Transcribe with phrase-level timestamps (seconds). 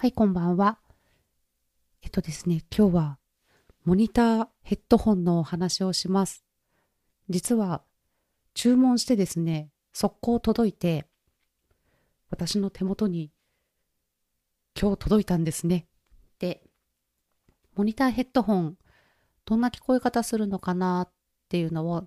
[0.00, 0.78] はい、こんばんは。
[2.02, 3.18] えっとですね、今日は
[3.84, 6.44] モニターヘッドホンのお話をします。
[7.28, 7.82] 実は
[8.54, 11.08] 注文してですね、速攻届いて、
[12.30, 13.32] 私の手元に
[14.80, 15.88] 今日届いたんですね。
[16.38, 16.62] で、
[17.74, 18.78] モニターヘッドホン、
[19.46, 21.12] どんな聞こえ方するのかなっ
[21.48, 22.06] ていうのを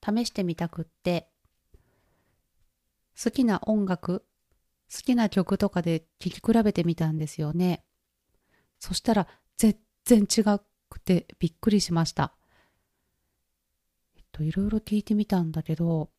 [0.00, 1.28] 試してみたくって、
[3.20, 4.24] 好きな音楽、
[4.92, 7.84] 好きな曲とかで聴き比べてみたんですよね。
[8.78, 10.42] そしたら全然違
[10.88, 12.34] くてびっくりしました。
[14.16, 16.10] えっと、いろいろ聞いてみたんだけど、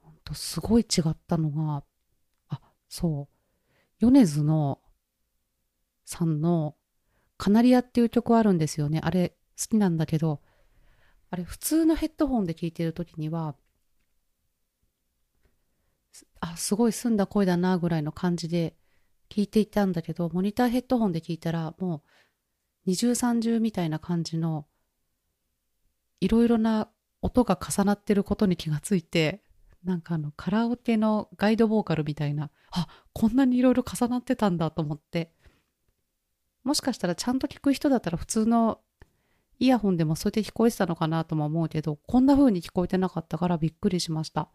[0.00, 1.84] ほんとすごい違ったのが、
[2.48, 3.34] あ、そう、
[4.00, 4.80] 米津の
[6.04, 6.76] さんの
[7.38, 9.00] カナリアっていう曲あるんですよね。
[9.02, 10.40] あれ好きなんだけど、
[11.30, 13.54] あれ普通のヘッドホンで聴いてる時には
[16.40, 18.74] あ、すごい澄んだ声だなぐらいの感じで
[19.30, 22.02] 聞いていたんだけど、モニターヘッドホンで聞いたらもう
[22.86, 24.66] 二重三重みたいな感じの
[26.20, 26.88] いろいろな
[27.22, 29.42] 音が重なってることに気がついて、
[29.84, 35.32] なんかあのカラオケのガイドボーカルみたいな、あ、こんなにいろいろ重なってたんだと思って、
[36.62, 38.80] もしかしたらちゃんと聞く人だったら普通の
[39.58, 44.48] イヤホンでもそうやって聞こえてたのかなとも思うけど、こんな風に聞こえてなかったからびっくりしました。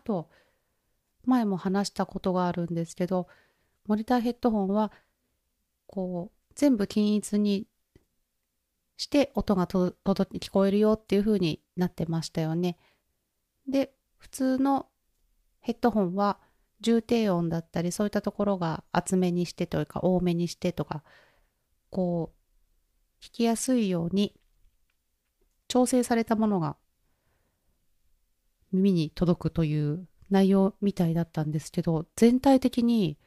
[0.00, 0.28] と、
[1.24, 3.28] 前も話したことがあるんですけど、
[3.86, 4.92] モニターヘッドホンは、
[5.86, 7.66] こう、全部均一に
[8.96, 12.76] して音がと届聞こえるよっていう風になってましたよね。
[13.68, 14.86] で、普通の
[15.60, 16.38] ヘッドホンは
[16.80, 21.02] 重低音だったりそういったところが厚めにしてというか多めにしてとか
[21.90, 24.34] こう聞きやすいように
[25.68, 26.76] 調整されたものが
[28.72, 33.18] 耳に届くという内容みたいだったんですけど、全体的に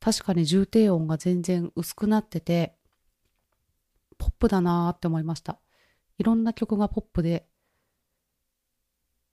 [0.00, 2.74] 確かに重低音が全然薄くなってて、
[4.18, 5.60] ポップだなーって思いました。
[6.18, 7.46] いろんな曲がポップで、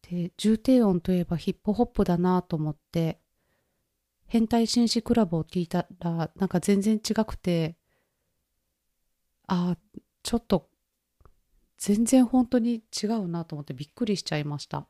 [0.10, 3.20] で、重低音といえばヒップホップだなと思って、
[4.28, 7.78] 変態紳士クラブを聞いたら、なんか全然違くて、
[9.48, 9.78] ああ、
[10.22, 10.70] ちょっと、
[11.78, 14.88] 全然本当に違うなと思ってびっくりしちゃいました。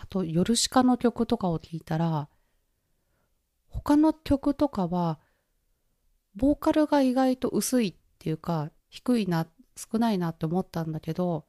[0.00, 2.28] あと、ヨルシカの曲とかを聴いたら、
[3.66, 5.18] 他の曲とかは、
[6.36, 11.46] ボーカルが意外と薄いっていうか、低いな、少ないなって思ったんだけど、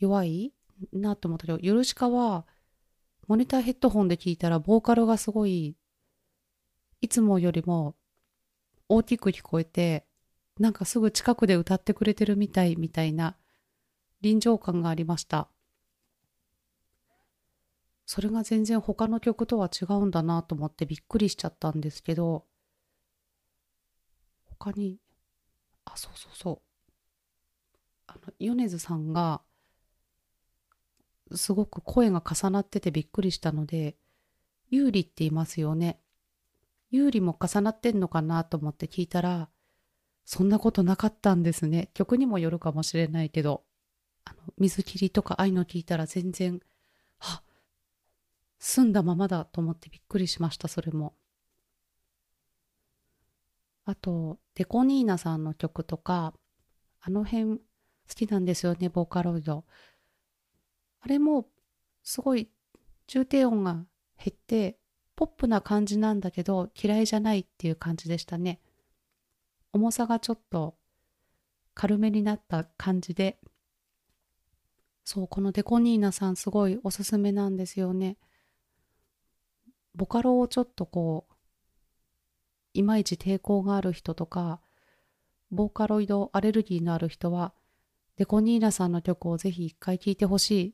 [0.00, 0.52] 弱い
[0.92, 2.44] なって思ったけど、ヨルシカは、
[3.28, 5.76] モニターヘッドホンで聞いたら、ボーカルがすごい、
[7.00, 7.94] いつもよりも
[8.88, 10.08] 大きく聞こえて、
[10.58, 13.36] なんかすぐ近くで歌ってくれてるみたいみたいな
[14.22, 15.48] 臨場感がありました。
[18.06, 22.44] それが全然他の曲とは違うんだなと思ってびっくりしちゃったんですけど
[24.58, 24.98] 他に
[25.84, 26.58] あそうそうそう。
[28.06, 29.42] あの米津さんが
[31.34, 33.96] すごく声が重なっててびっくりしたので
[34.70, 35.98] 有利って言いますよね。
[36.90, 39.48] 有利も重なってんのかなと思って聞いたら
[40.24, 41.90] そんなことなかったんですね。
[41.94, 43.64] 曲にもよるかもしれないけど
[44.24, 46.60] あの水切りとかああいうの聞いたら全然
[47.18, 47.42] あ
[48.58, 51.14] 澄んだままだと思ってびっくりしました、それも。
[53.84, 56.34] あと、デコニーナさんの曲とか、
[57.00, 57.60] あの辺好
[58.08, 59.64] きなんですよね、ボーカロイド。
[61.00, 61.48] あれも、
[62.02, 62.50] すごい
[63.06, 63.86] 重低音が減
[64.30, 64.78] って、
[65.14, 68.60] ポップな感じなんだけど、嫌いじゃないっていう感じでしたね。
[69.72, 70.76] 重さがちょっと
[71.74, 73.38] 軽めになった感じで、
[75.04, 78.16] そう、このデコニーナさんすごいおすすめなんですよね。
[79.96, 81.34] ボカロをちょっとこう
[82.74, 84.60] いまいち抵抗がある人とか
[85.50, 87.54] ボーカロイドアレルギーのある人は
[88.16, 90.72] デコニーナさんの曲をぜひ一回聴いてほしいっ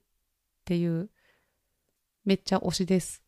[0.65, 1.09] ていう
[2.25, 3.23] めっちゃ推しです。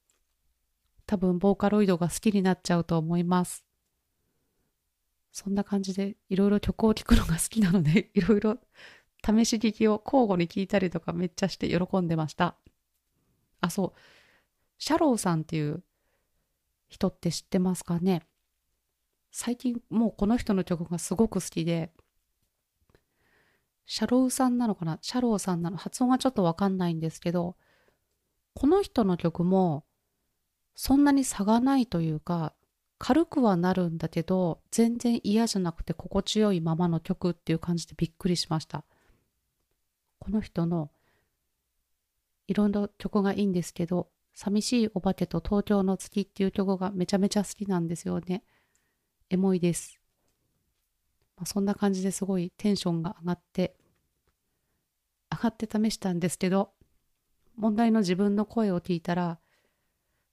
[1.06, 3.64] 多分ボーカロイドが好きになっちゃうと思います。
[5.32, 8.58] そんな感じでいろいろ曲を聴くのが好きなので いろいろ
[9.25, 12.56] 試し聴きを交互に聴いたりとかめっちゃして喜んでました。
[13.61, 13.99] あ、そう。
[14.79, 15.82] シャローさんっていう
[16.88, 18.23] 人って知ってますかね？
[19.31, 21.93] 最近もうこの人の曲がすごく好きで、
[23.87, 24.99] シャローさんなのかな？
[25.03, 25.76] シャローさんなの？
[25.76, 27.56] 発音がちょっとわかんないんですけど、
[28.55, 29.85] この人の曲も
[30.75, 32.55] そんなに差がないというか、
[32.99, 38.85] 軽くはなるんだけど、全然嫌じゃなくて心地よいままの曲っていう感じでびっくりしました。
[40.21, 40.91] この人の
[42.47, 48.42] いろんな曲がいいんですけど、寂しいお化けと東京の月っていう曲がめちゃめちゃ好きなんですよね。
[49.31, 50.00] エモいです。
[51.36, 53.76] まあ、そんな感じですごいテンションが上がって、
[55.31, 56.72] 上がって試したんですけど、
[57.56, 59.38] 問題の自分の声を聞いたら、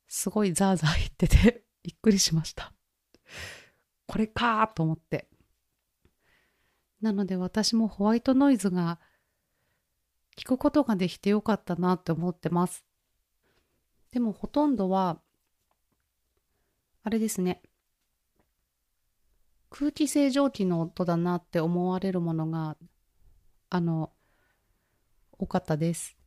[0.08, 2.74] すごいザーザー言ってて びっくりしました。
[4.08, 5.30] これかと思って。
[7.02, 9.00] なので私もホワイトノイズが
[10.38, 12.84] 聞くことができてよかったなって思ってます。
[14.12, 15.22] でもほとんどは、
[17.04, 17.62] あれですね。
[19.70, 22.78] 空気清浄機の音だなって思われるものが、
[23.70, 24.12] あの、
[25.32, 26.18] 多かったです。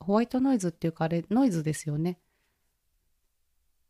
[0.00, 2.18] ホワイトノイズっていうかあれ、ノイズですよね。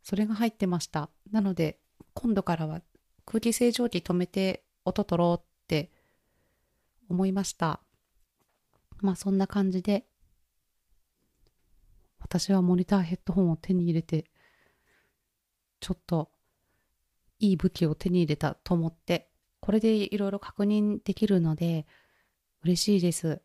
[0.02, 1.08] それが入ってました。
[1.30, 1.78] なので、
[2.14, 2.82] 今度からは
[3.24, 5.90] 空気清浄機止めて音取ろうって
[7.08, 7.80] 思いました。
[9.00, 10.06] まあそんな感じで、
[12.30, 14.30] 私はモニターヘッドホンを手に入れて、
[15.80, 16.30] ちょっと
[17.40, 21.86] いい武器を手に入れたと思って、これでいろいろ確認できるので、
[22.62, 23.42] 嬉しいです。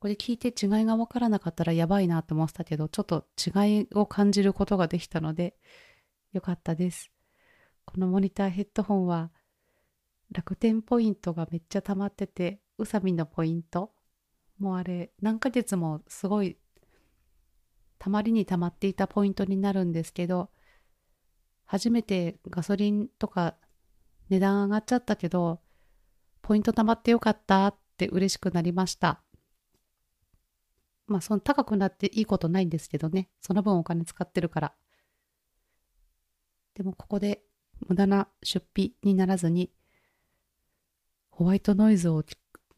[0.00, 5.56] これ聞いて違いがわからなかったらやばいなと思ってたけど、ちょっと違いを感じることができたので、
[6.34, 7.10] よかったです。
[7.86, 9.32] このモニターヘッドホンは、
[10.30, 13.92] 楽天ポイントがめっちゃ溜まってて、うさみのポイント、
[14.58, 16.58] もうあれ、何ヶ月もすごい、
[18.04, 20.50] たまりに溜まっていたポイントになるんですけど、
[21.64, 23.56] 初めてガソリンとか
[24.28, 25.62] 値段上がっちゃったけど、
[26.42, 29.22] ポイント貯まってよかったって嬉しくなりました。
[31.06, 33.30] まあ、その高くなっていいことないんですけどね。
[33.40, 34.74] その分お金使ってるから。
[36.74, 37.40] でもここで
[37.88, 39.72] 無駄な出費にならずに、
[41.30, 42.22] ホワイトノイズを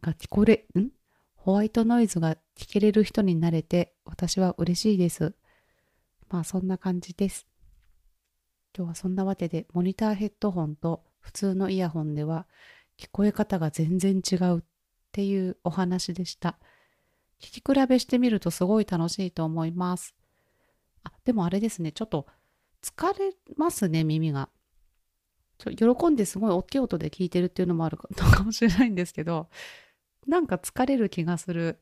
[0.00, 0.90] が聞こえ、ん？
[1.46, 5.36] ホワイトノイズが聞けれる人になれて、私は嬉しいです。
[6.28, 7.46] まあそんな感じです。
[8.76, 12.48] 今日はそんなわけで、モニターヘッドホンと普通のイヤホンでは
[12.98, 14.62] 聞こえ方が全然違うっ
[15.12, 16.58] ていうお話でした。
[17.40, 20.16] 聞き比べしてみるとすごい楽しいと思います。
[21.04, 22.26] あ、でもあれですね、ちょっと
[22.82, 24.48] 疲れますね、耳が。
[25.58, 29.48] ちょ喜んですごい大きい音で聞いてるっていうのもあるのかもしれないんですけど、
[30.26, 31.80] なんか疲れる気がする。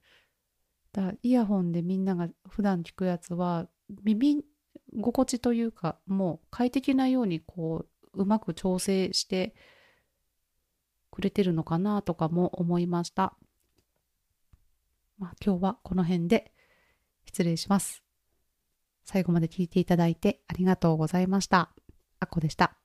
[0.92, 3.68] だイヤホンでみんなが普段聞くやつは
[4.04, 4.44] 耳
[5.00, 9.54] 心地というかもう快適なようにこううまく調整して
[11.10, 13.36] くれてるのかなとかも思いました。
[15.18, 16.52] まあ、今日はこの辺で
[17.26, 18.02] 失礼します。
[19.04, 21.70] 最後まで聞いていただいてありがとうございました。
[22.20, 22.83] あっこでした。